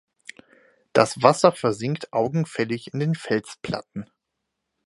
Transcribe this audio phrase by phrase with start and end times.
[0.93, 4.09] Das Wasser versinkt augenfällig in den Felsplatten.